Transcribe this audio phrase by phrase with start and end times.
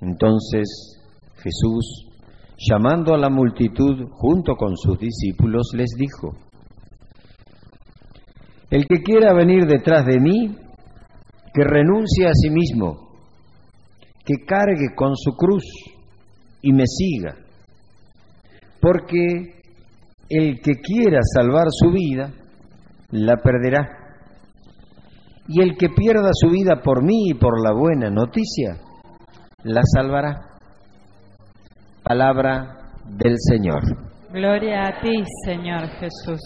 [0.00, 1.00] Entonces
[1.36, 2.08] Jesús,
[2.58, 6.36] llamando a la multitud junto con sus discípulos, les dijo,
[8.70, 10.56] El que quiera venir detrás de mí,
[11.54, 13.08] que renuncie a sí mismo,
[14.24, 15.64] que cargue con su cruz
[16.62, 17.36] y me siga,
[18.80, 19.56] porque
[20.28, 22.32] el que quiera salvar su vida,
[23.10, 23.88] la perderá.
[25.48, 28.80] Y el que pierda su vida por mí y por la buena noticia,
[29.64, 30.58] la salvará.
[32.02, 33.82] Palabra del Señor.
[34.30, 36.40] Gloria a ti, Señor Jesús.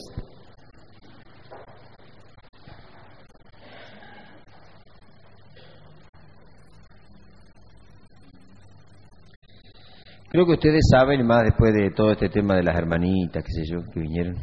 [10.31, 13.63] Creo que ustedes saben, más después de todo este tema de las hermanitas, qué sé
[13.69, 14.37] yo, que vinieron,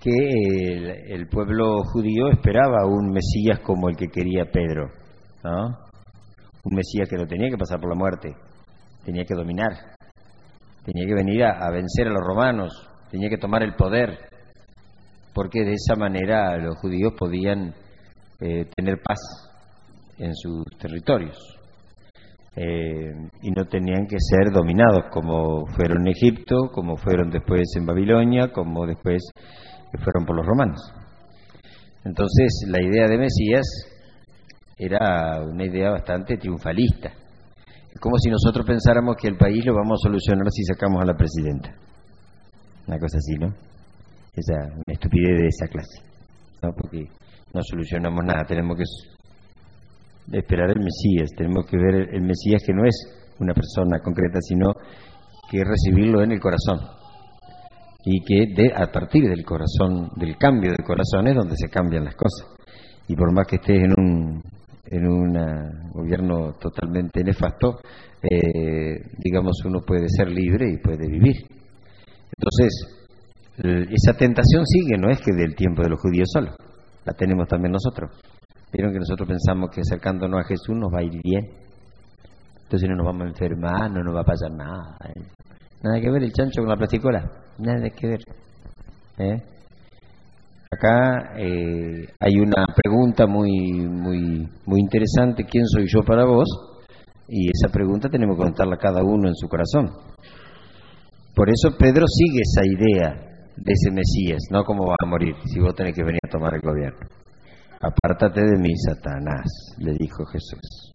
[0.00, 4.88] que el, el pueblo judío esperaba un Mesías como el que quería Pedro,
[5.44, 5.87] ¿no?
[6.70, 8.34] Un Mesías que no tenía que pasar por la muerte,
[9.04, 9.72] tenía que dominar,
[10.84, 14.18] tenía que venir a, vencer a los romanos, tenía que tomar el poder,
[15.32, 17.74] porque de esa manera los judíos podían
[18.40, 19.18] eh, tener paz
[20.18, 21.38] en sus territorios.
[22.54, 27.86] Eh, y no tenían que ser dominados como fueron en Egipto, como fueron después en
[27.86, 29.22] Babilonia, como después
[30.02, 30.80] fueron por los romanos.
[32.04, 33.64] Entonces la idea de Mesías
[34.78, 37.12] era una idea bastante triunfalista.
[38.00, 41.16] Como si nosotros pensáramos que el país lo vamos a solucionar si sacamos a la
[41.16, 41.74] presidenta.
[42.86, 43.52] Una cosa así, ¿no?
[44.34, 44.54] Esa
[44.86, 46.00] estupidez de esa clase.
[46.62, 46.72] ¿no?
[46.72, 47.06] Porque
[47.52, 51.30] no solucionamos nada, tenemos que esperar el Mesías.
[51.36, 54.72] Tenemos que ver el Mesías que no es una persona concreta, sino
[55.50, 56.78] que recibirlo en el corazón.
[58.04, 62.04] Y que de, a partir del corazón, del cambio de corazón es donde se cambian
[62.04, 62.46] las cosas.
[63.08, 64.42] Y por más que estés en un,
[64.90, 67.80] en un gobierno totalmente nefasto,
[68.22, 71.36] eh, digamos, uno puede ser libre y puede vivir.
[72.36, 72.98] Entonces,
[73.56, 76.54] esa tentación sigue, no es que del tiempo de los judíos solo,
[77.04, 78.10] la tenemos también nosotros.
[78.72, 81.44] Vieron que nosotros pensamos que acercándonos a Jesús nos va a ir bien.
[82.64, 84.98] Entonces no nos vamos a enfermar, no nos va a pasar nada.
[85.06, 85.22] ¿eh?
[85.82, 87.30] Nada que ver el chancho con la plasticola.
[87.58, 88.20] Nada que ver.
[89.18, 89.42] ¿eh?
[90.70, 95.44] Acá eh, hay una pregunta muy, muy, muy interesante.
[95.44, 96.46] ¿Quién soy yo para vos?
[97.26, 99.90] Y esa pregunta tenemos que contarla cada uno en su corazón.
[101.34, 105.60] Por eso Pedro sigue esa idea de ese Mesías, no cómo va a morir si
[105.60, 107.06] vos tenés que venir a tomar el gobierno.
[107.80, 109.46] Apártate de mí, Satanás,
[109.78, 110.92] le dijo Jesús.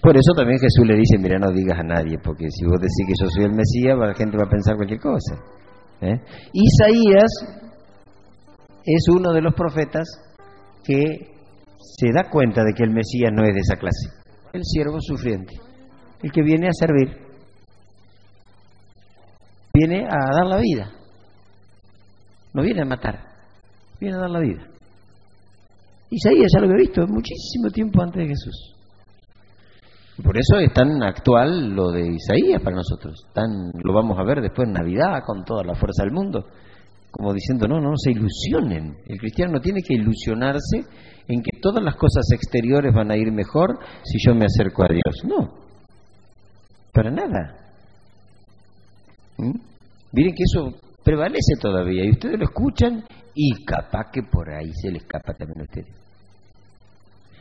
[0.00, 3.06] Por eso también Jesús le dice, mira, no digas a nadie, porque si vos decís
[3.06, 5.34] que yo soy el Mesías, la gente va a pensar cualquier cosa.
[6.02, 6.20] ¿eh?
[6.52, 7.63] Isaías
[8.84, 10.06] es uno de los profetas
[10.84, 11.34] que
[11.78, 14.08] se da cuenta de que el Mesías no es de esa clase.
[14.52, 15.54] El siervo sufriente,
[16.22, 17.16] el que viene a servir,
[19.72, 20.92] viene a dar la vida,
[22.52, 23.20] no viene a matar,
[23.98, 24.66] viene a dar la vida.
[26.10, 28.74] Isaías ya lo había visto muchísimo tiempo antes de Jesús.
[30.22, 33.26] Por eso es tan actual lo de Isaías para nosotros.
[33.32, 36.46] Tan, lo vamos a ver después en Navidad con toda la fuerza del mundo.
[37.14, 38.96] Como diciendo, no, no se ilusionen.
[39.06, 40.84] El cristiano no tiene que ilusionarse
[41.28, 44.88] en que todas las cosas exteriores van a ir mejor si yo me acerco a
[44.88, 45.24] Dios.
[45.24, 45.54] No,
[46.92, 47.56] para nada.
[49.38, 49.58] ¿Mm?
[50.12, 54.90] Miren que eso prevalece todavía y ustedes lo escuchan y capaz que por ahí se
[54.90, 55.94] le escapa también a ustedes.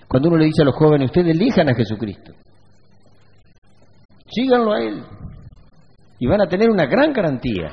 [0.08, 2.34] Cuando uno le dice a los jóvenes, ustedes elijan a Jesucristo,
[4.28, 5.04] síganlo a Él
[6.20, 7.72] y van a tener una gran garantía,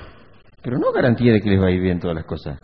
[0.62, 2.58] pero no garantía de que les va a ir bien todas las cosas,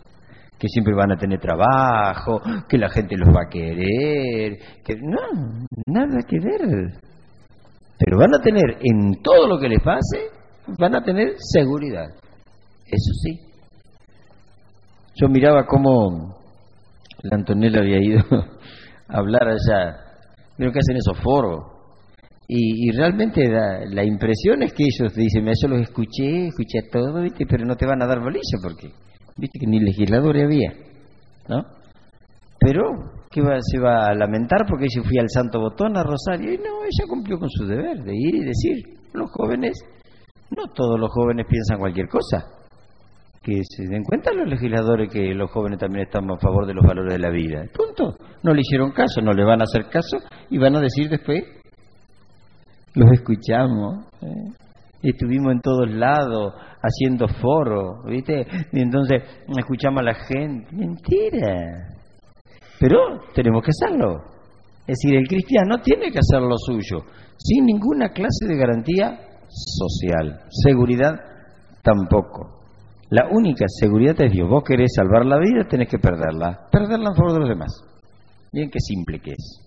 [0.58, 5.20] que siempre van a tener trabajo, que la gente los va a querer, que no,
[5.86, 7.00] nada que ver.
[7.98, 10.30] Pero van a tener en todo lo que les pase,
[10.78, 12.08] van a tener seguridad.
[12.86, 13.46] Eso sí,
[15.18, 16.36] yo miraba cómo
[17.22, 18.20] la Antonella había ido
[19.08, 19.96] a hablar allá.
[20.58, 21.75] Vieron que hacen esos foros.
[22.48, 27.44] Y, realmente la impresión es que ellos dicen, yo los escuché, escuché todo, ¿viste?
[27.44, 28.92] pero no te van a dar bolilla porque,
[29.36, 30.72] viste que ni legislador había,
[31.48, 31.64] ¿no?
[32.60, 32.82] Pero,
[33.30, 36.52] ¿qué va, se va a lamentar porque yo fui al Santo Botón, a Rosario?
[36.52, 38.76] Y no, ella cumplió con su deber de ir y decir,
[39.12, 39.76] los jóvenes,
[40.56, 42.56] no todos los jóvenes piensan cualquier cosa
[43.46, 46.84] que se den cuenta los legisladores que los jóvenes también están a favor de los
[46.84, 47.62] valores de la vida.
[47.72, 48.16] Punto.
[48.42, 50.18] No le hicieron caso, no le van a hacer caso
[50.50, 51.44] y van a decir después,
[52.96, 54.06] los escuchamos.
[54.22, 54.52] ¿eh?
[55.02, 58.46] Estuvimos en todos lados haciendo foro, ¿viste?
[58.72, 59.22] Y entonces
[59.56, 60.74] escuchamos a la gente.
[60.74, 61.94] Mentira.
[62.80, 64.24] Pero tenemos que hacerlo.
[64.86, 67.04] Es decir, el cristiano tiene que hacer lo suyo,
[67.36, 70.40] sin ninguna clase de garantía social.
[70.48, 71.14] Seguridad
[71.82, 72.60] tampoco.
[73.10, 74.48] La única seguridad es Dios.
[74.48, 76.66] Vos querés salvar la vida, tenés que perderla.
[76.70, 77.72] Perderla en favor de los demás.
[78.52, 79.65] Bien qué simple que es.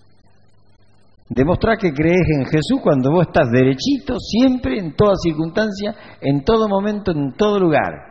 [1.30, 6.68] Demostrar que crees en Jesús cuando vos estás derechito, siempre, en toda circunstancia, en todo
[6.68, 8.10] momento, en todo lugar.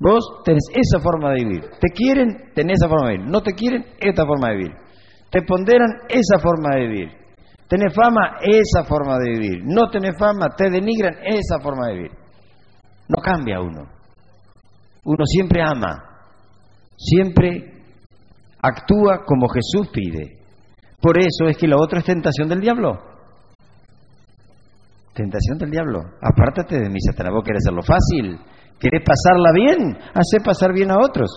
[0.00, 1.60] Vos tenés esa forma de vivir.
[1.80, 3.30] Te quieren, tenés esa forma de vivir.
[3.30, 4.72] No te quieren, esta forma de vivir.
[5.30, 7.08] Te ponderan, esa forma de vivir.
[7.68, 9.62] Tenés fama, esa forma de vivir.
[9.64, 12.10] No tenés fama, te denigran, esa forma de vivir.
[13.06, 13.82] No cambia uno.
[15.04, 16.02] Uno siempre ama.
[16.96, 17.82] Siempre
[18.60, 20.39] actúa como Jesús pide.
[21.00, 22.98] Por eso es que lo otro es tentación del diablo.
[25.14, 26.00] Tentación del diablo.
[26.20, 27.32] Apártate de mí, Satanás.
[27.32, 28.38] Vos querés hacerlo fácil.
[28.78, 29.98] ¿Querés pasarla bien?
[30.14, 31.30] Hacé pasar bien a otros.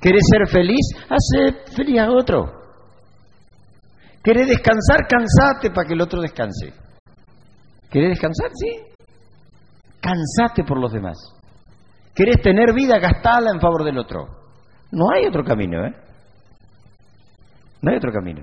[0.00, 0.86] ¿Querés ser feliz?
[1.08, 2.60] Hacé feliz a otro.
[4.22, 5.06] ¿Querés descansar?
[5.08, 6.72] Cansate para que el otro descanse.
[7.90, 8.50] ¿Querés descansar?
[8.54, 8.80] Sí.
[10.00, 11.18] Cansate por los demás.
[12.14, 12.98] ¿Querés tener vida?
[12.98, 14.26] Gastala en favor del otro.
[14.92, 15.94] No hay otro camino, ¿eh?
[17.82, 18.42] No hay otro camino.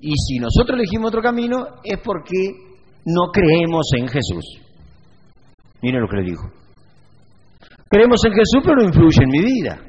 [0.00, 2.52] Y si nosotros elegimos otro camino es porque
[3.04, 4.44] no creemos en Jesús.
[5.82, 6.50] Miren lo que le dijo.
[7.88, 9.80] Creemos en Jesús, pero no influye en mi vida.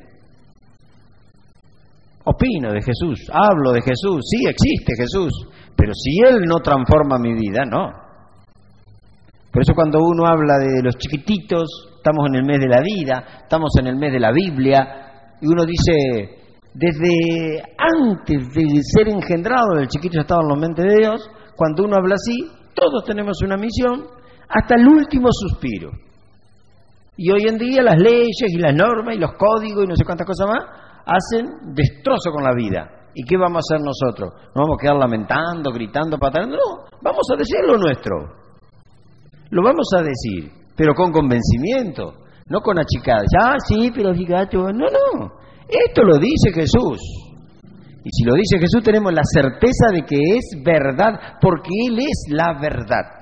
[2.24, 5.32] Opino de Jesús, hablo de Jesús, sí existe Jesús,
[5.78, 7.88] pero si Él no transforma mi vida, no.
[9.50, 13.42] Por eso cuando uno habla de los chiquititos, estamos en el mes de la vida,
[13.44, 19.80] estamos en el mes de la Biblia, y uno dice, desde antes de ser engendrado,
[19.80, 23.42] el chiquito ya estaba en la mente de Dios, cuando uno habla así, todos tenemos
[23.44, 24.06] una misión,
[24.48, 25.92] hasta el último suspiro.
[27.18, 30.06] Y hoy en día las leyes y las normas y los códigos y no sé
[30.06, 30.64] cuántas cosas más
[31.04, 33.10] hacen destrozo con la vida.
[33.16, 34.32] ¿Y qué vamos a hacer nosotros?
[34.54, 36.58] ¿No vamos a quedar lamentando, gritando, pataleando?
[36.58, 38.16] No, vamos a decir lo nuestro.
[39.50, 42.14] Lo vamos a decir, pero con convencimiento,
[42.48, 43.26] no con achicadas.
[43.42, 45.47] Ah, sí, pero fíjate, no, no.
[45.70, 47.00] Esto lo dice Jesús.
[48.04, 52.26] Y si lo dice Jesús tenemos la certeza de que es verdad, porque Él es
[52.30, 53.18] la verdad.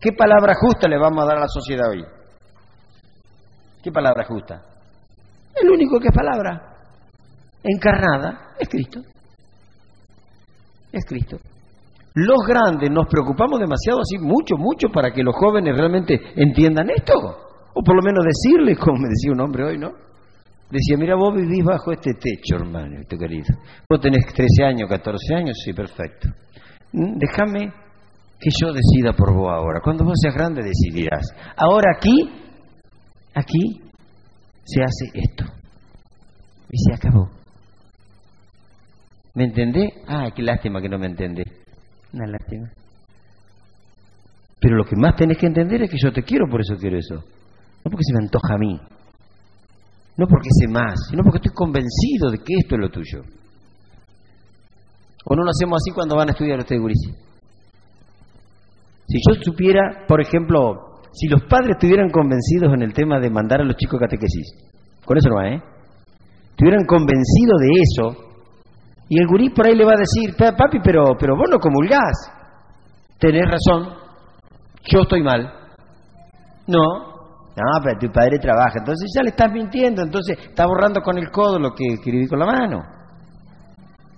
[0.00, 2.04] ¿Qué palabra justa le vamos a dar a la sociedad hoy?
[3.82, 4.62] ¿Qué palabra justa?
[5.54, 6.72] El único que es palabra
[7.62, 9.00] encarnada es Cristo.
[10.90, 11.36] Es Cristo.
[12.14, 17.14] Los grandes nos preocupamos demasiado así, mucho, mucho, para que los jóvenes realmente entiendan esto.
[17.74, 19.92] O por lo menos decirles, como me decía un hombre hoy, ¿no?
[20.72, 23.58] Decía, mira, vos vivís bajo este techo, hermano, tu querido.
[23.86, 26.30] Vos tenés 13 años, 14 años, sí, perfecto.
[26.92, 27.70] Mm, déjame
[28.40, 29.80] que yo decida por vos ahora.
[29.84, 31.26] Cuando vos seas grande decidirás.
[31.56, 32.26] Ahora aquí,
[33.34, 33.82] aquí
[34.64, 35.44] se hace esto.
[36.70, 37.28] Y se acabó.
[39.34, 39.90] ¿Me entendés?
[40.08, 41.52] Ah, qué lástima que no me entendés.
[42.14, 42.70] Una lástima.
[44.58, 46.96] Pero lo que más tenés que entender es que yo te quiero, por eso quiero
[46.96, 47.16] eso.
[47.16, 48.80] No porque se me antoja a mí.
[50.16, 53.22] No porque sé más, sino porque estoy convencido de que esto es lo tuyo.
[55.24, 57.10] ¿O no lo hacemos así cuando van a estudiar ustedes, Gurici?
[59.08, 63.60] Si yo supiera, por ejemplo, si los padres estuvieran convencidos en el tema de mandar
[63.60, 64.54] a los chicos catequesis,
[65.04, 65.62] con eso no va, ¿eh?
[66.50, 68.32] Estuvieran convencidos de eso,
[69.08, 72.32] y el gurí por ahí le va a decir, papi, pero, pero vos no comulgás.
[73.18, 73.94] Tenés razón,
[74.84, 75.52] yo estoy mal.
[76.66, 77.11] No,
[77.54, 81.30] no, pero tu padre trabaja, entonces ya le estás mintiendo, entonces está borrando con el
[81.30, 82.80] codo lo que escribí con la mano.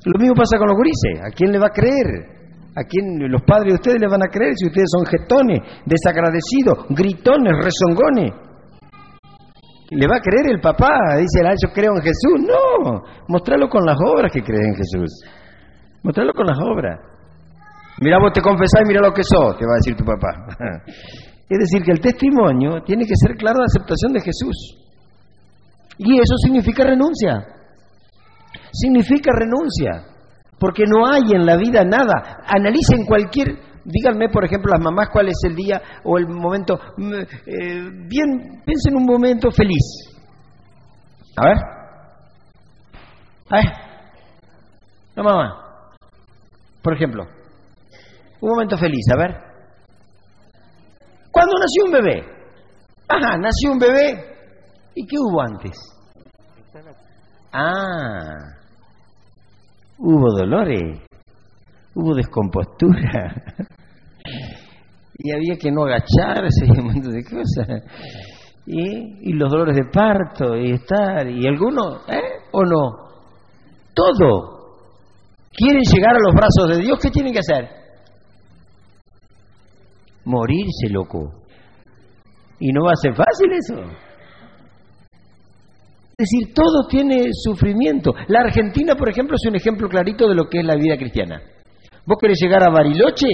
[0.04, 2.34] Lo mismo pasa con los gurises, ¿a quién le va a creer?
[2.76, 6.86] ¿A quién los padres de ustedes le van a creer si ustedes son jetones, desagradecidos,
[6.90, 8.34] gritones, rezongones?
[9.90, 11.16] ¿Le va a creer el papá?
[11.18, 12.40] Dice, ah, yo creo en Jesús.
[12.40, 15.22] No, mostralo con las obras que cree en Jesús.
[16.02, 16.98] Mostralo con las obras.
[18.00, 20.30] Mira, vos te confesás y mira lo que sos, te va a decir tu papá.
[21.48, 24.78] es decir, que el testimonio tiene que ser claro de aceptación de Jesús.
[25.98, 27.46] Y eso significa renuncia.
[28.72, 30.06] Significa renuncia.
[30.58, 32.38] Porque no hay en la vida nada.
[32.46, 36.80] Analicen cualquier Díganme, por ejemplo, las mamás cuál es el día o el momento.
[36.96, 40.14] Mm, eh, bien, piensen en un momento feliz.
[41.36, 41.56] A ver.
[43.50, 43.64] A ver.
[45.16, 45.92] No, mamá.
[46.82, 47.26] Por ejemplo,
[48.40, 49.53] un momento feliz, a ver.
[51.44, 52.24] ¿Cuándo nació un bebé?
[53.06, 54.34] Ajá, nació un bebé.
[54.94, 55.76] ¿Y qué hubo antes?
[57.52, 58.18] Ah,
[59.98, 61.02] hubo dolores
[61.96, 63.34] hubo descompostura.
[65.18, 67.82] y había que no agacharse y un montón de cosas.
[68.66, 72.48] Y, y los dolores de parto y estar, y algunos, ¿eh?
[72.52, 73.04] ¿O no?
[73.92, 74.78] Todo.
[75.52, 77.83] quieren llegar a los brazos de Dios, ¿qué tienen que hacer?
[80.24, 81.44] Morirse, loco.
[82.60, 83.74] Y no va a ser fácil eso.
[86.16, 88.12] Es decir, todo tiene sufrimiento.
[88.28, 91.42] La Argentina, por ejemplo, es un ejemplo clarito de lo que es la vida cristiana.
[92.06, 93.26] Vos querés llegar a Bariloche,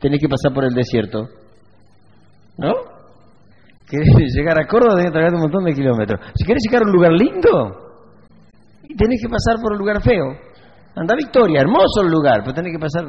[0.00, 1.28] tenés que pasar por el desierto.
[2.58, 2.72] ¿No?
[3.88, 6.20] Querés llegar a Córdoba, tenés que tragar un montón de kilómetros.
[6.34, 7.90] Si querés llegar a un lugar lindo,
[8.96, 10.26] tenés que pasar por un lugar feo.
[10.96, 13.04] Anda Victoria, hermoso el lugar, pero tenés que pasar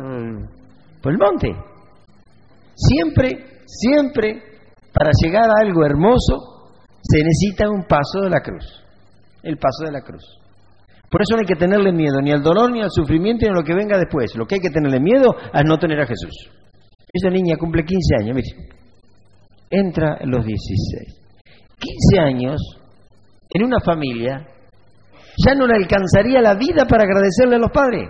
[1.02, 1.50] por el monte.
[2.90, 4.42] Siempre, siempre,
[4.94, 6.72] para llegar a algo hermoso,
[7.02, 8.82] se necesita un paso de la cruz
[9.44, 10.24] el paso de la cruz.
[11.10, 13.56] Por eso no hay que tenerle miedo ni al dolor, ni al sufrimiento, ni a
[13.56, 14.36] lo que venga después.
[14.36, 16.50] Lo que hay que tenerle miedo es no tener a Jesús.
[17.12, 18.70] Esa niña cumple 15 años, mire.
[19.70, 21.20] Entra en los 16.
[21.80, 22.62] 15 años
[23.50, 24.48] en una familia
[25.46, 28.10] ya no le alcanzaría la vida para agradecerle a los padres,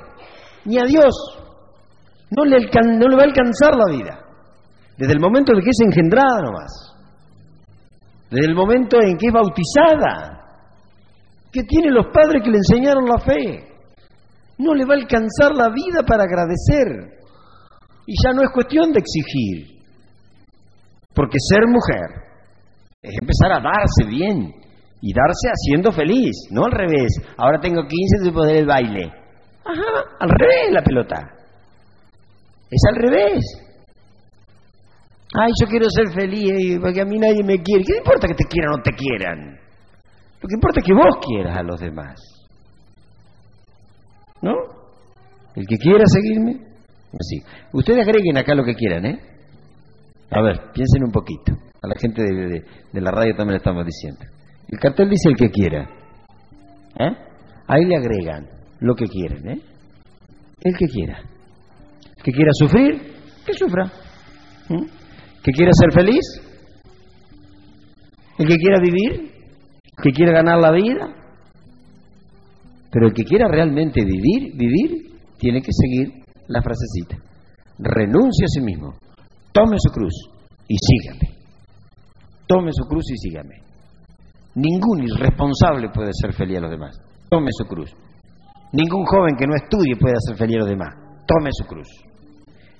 [0.66, 1.14] ni a Dios.
[2.36, 4.20] No le, no le va a alcanzar la vida.
[5.02, 6.70] Desde el momento en que es engendrada nomás.
[8.30, 10.38] Desde el momento en que es bautizada
[11.52, 13.66] que tiene los padres que le enseñaron la fe.
[14.60, 17.18] No le va a alcanzar la vida para agradecer.
[18.06, 19.82] Y ya no es cuestión de exigir.
[21.16, 22.22] Porque ser mujer
[23.02, 24.54] es empezar a darse bien
[25.02, 27.10] y darse haciendo feliz, no al revés.
[27.38, 29.12] Ahora tengo 15 de poder el baile.
[29.66, 31.18] Ajá, al revés la pelota.
[32.70, 33.71] Es al revés.
[35.34, 37.84] Ay, yo quiero ser feliz porque a mí nadie me quiere.
[37.86, 39.60] ¿Qué importa que te quieran o no te quieran?
[40.42, 42.20] Lo que importa es que vos quieras a los demás.
[44.42, 44.54] ¿No?
[45.56, 46.60] El que quiera seguirme,
[47.14, 47.44] así.
[47.74, 49.20] Ustedes agreguen acá lo que quieran, ¿eh?
[50.32, 51.54] A ver, piensen un poquito.
[51.82, 54.22] A la gente de, la radio también le estamos diciendo.
[54.68, 55.90] El cartel dice el que quiera.
[57.00, 57.18] ¿Eh?
[57.68, 58.48] Ahí le agregan
[58.80, 59.62] lo que quieren, ¿eh?
[60.62, 61.20] El que quiera.
[62.18, 63.14] El que quiera sufrir,
[63.46, 63.92] que sufra.
[64.70, 65.01] ¿Mm?
[65.44, 66.22] Que quiera ser feliz,
[68.38, 69.32] el que quiera vivir,
[70.02, 71.16] que quiere ganar la vida.
[72.92, 77.18] Pero el que quiera realmente vivir, vivir, tiene que seguir la frasecita.
[77.80, 78.96] Renuncie a sí mismo,
[79.52, 80.14] tome su cruz
[80.68, 81.38] y sígame.
[82.48, 83.62] Tome su cruz y sígame.
[84.56, 87.00] Ningún irresponsable puede ser feliz a los demás.
[87.30, 87.96] Tome su cruz.
[88.74, 90.94] Ningún joven que no estudie puede ser feliz a los demás.
[91.26, 91.88] Tome su cruz.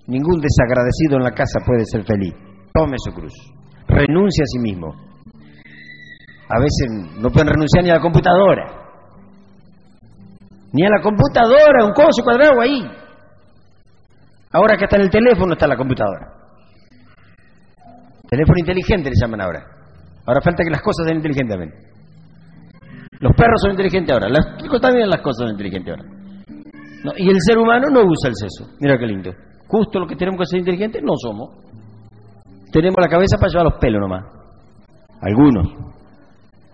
[0.08, 2.34] Ningún desagradecido en la casa puede ser feliz.
[2.74, 3.34] Tome su cruz.
[3.88, 4.94] Renuncie a sí mismo.
[6.50, 8.82] A veces no pueden renunciar ni a la computadora.
[10.74, 12.82] Ni a la computadora, un coso cuadrado ahí.
[14.54, 16.28] Ahora que está en el teléfono está la computadora.
[18.30, 19.66] Teléfono inteligente le llaman ahora.
[20.26, 21.92] Ahora falta que las cosas sean inteligentes también.
[23.20, 24.30] Los perros son inteligentes ahora.
[24.30, 27.16] Las también las cosas son inteligentes ahora.
[27.18, 28.72] y el ser humano no usa el seso.
[28.80, 29.32] Mira qué lindo.
[29.68, 31.50] Justo lo que tenemos que ser inteligentes no somos.
[32.72, 34.24] Tenemos la cabeza para llevar los pelos nomás.
[35.22, 35.68] Algunos.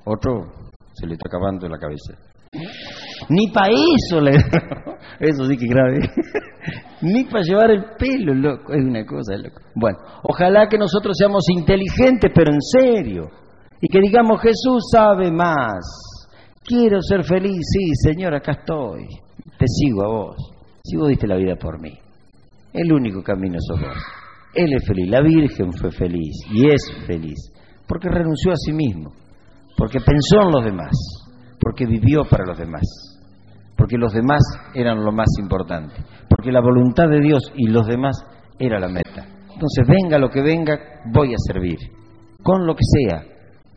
[0.05, 0.57] Otro
[0.93, 2.13] se le está acabando la cabeza.
[3.29, 4.31] Ni para eso, le...
[5.19, 5.99] eso sí que grave.
[7.01, 9.61] Ni para llevar el pelo, loco, es una cosa, loco.
[9.75, 13.29] Bueno, ojalá que nosotros seamos inteligentes, pero en serio.
[13.81, 15.83] Y que digamos, Jesús sabe más.
[16.63, 19.07] Quiero ser feliz, sí, Señor, acá estoy.
[19.57, 20.35] Te sigo a vos.
[20.83, 21.93] Si vos diste la vida por mí.
[22.73, 24.26] El único camino sos vos.
[24.53, 27.51] Él es feliz, la Virgen fue feliz y es feliz,
[27.87, 29.11] porque renunció a sí mismo
[29.77, 30.91] porque pensó en los demás,
[31.61, 32.81] porque vivió para los demás,
[33.77, 34.41] porque los demás
[34.73, 35.93] eran lo más importante,
[36.27, 38.17] porque la voluntad de Dios y los demás
[38.57, 39.27] era la meta.
[39.53, 40.77] Entonces, venga lo que venga,
[41.13, 41.77] voy a servir,
[42.41, 43.23] con lo que sea,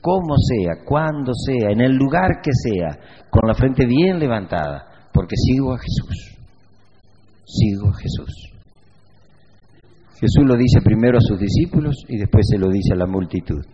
[0.01, 2.99] como sea, cuando sea, en el lugar que sea,
[3.29, 6.39] con la frente bien levantada, porque sigo a Jesús,
[7.45, 8.50] sigo a Jesús.
[10.21, 13.65] Jesús lo dice primero a sus discípulos y después se lo dice a la multitud.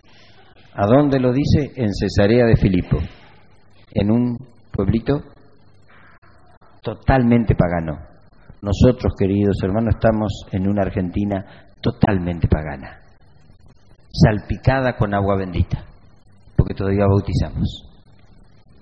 [0.75, 1.73] ¿A dónde lo dice?
[1.75, 2.99] En Cesarea de Filipo,
[3.93, 4.39] en un
[4.71, 5.25] pueblito
[6.83, 7.99] totalmente pagano.
[8.63, 11.45] Nosotros, queridos hermanos, estamos en una Argentina
[11.81, 13.01] totalmente pagana,
[14.13, 15.85] salpicada con agua bendita,
[16.57, 17.89] porque todavía bautizamos,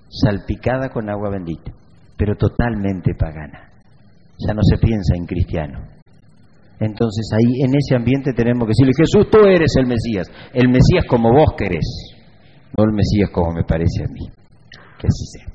[0.09, 1.71] salpicada con agua bendita,
[2.15, 3.71] pero totalmente pagana.
[4.37, 5.94] Ya no se piensa en cristiano,
[6.79, 11.05] entonces ahí en ese ambiente tenemos que decirle, Jesús, tú eres el Mesías, el Mesías
[11.07, 11.85] como vos querés,
[12.77, 14.27] no el Mesías como me parece a mí.
[14.99, 15.54] Que así sea.